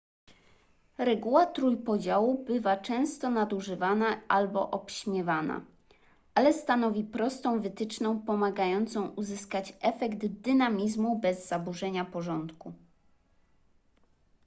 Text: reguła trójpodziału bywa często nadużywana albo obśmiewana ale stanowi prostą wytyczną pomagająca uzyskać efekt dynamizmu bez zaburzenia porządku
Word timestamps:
reguła 0.97 1.45
trójpodziału 1.45 2.45
bywa 2.45 2.77
często 2.77 3.29
nadużywana 3.29 4.21
albo 4.27 4.71
obśmiewana 4.71 5.65
ale 6.35 6.53
stanowi 6.53 7.03
prostą 7.03 7.61
wytyczną 7.61 8.19
pomagająca 8.21 9.01
uzyskać 9.01 9.73
efekt 9.81 10.25
dynamizmu 10.27 11.19
bez 11.19 11.47
zaburzenia 11.47 12.05
porządku 12.05 12.73